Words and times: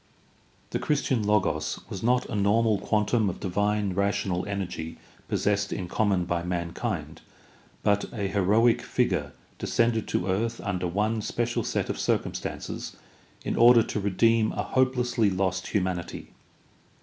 The 0.71 0.79
Christian 0.79 1.21
Logos 1.21 1.79
was 1.87 2.01
not 2.01 2.25
a 2.25 2.33
normal 2.33 2.79
quantum 2.79 3.29
of 3.29 3.39
divine 3.39 3.93
rational 3.93 4.47
energy 4.47 4.97
possessed 5.27 5.71
in 5.71 5.87
common 5.87 6.25
by 6.25 6.41
mankind, 6.41 7.21
but 7.83 8.05
a 8.11 8.27
heroic 8.27 8.81
figure 8.81 9.31
descended 9.59 10.07
to 10.07 10.25
earth 10.27 10.59
under 10.63 10.87
one 10.87 11.21
special 11.21 11.63
set 11.63 11.87
of 11.87 11.99
cir 11.99 12.17
cumstances 12.17 12.95
in 13.45 13.55
order 13.55 13.83
to 13.83 13.99
redeem 13.99 14.53
a 14.53 14.63
hopelessly 14.63 15.29
lost 15.29 15.67
humanity. 15.67 16.29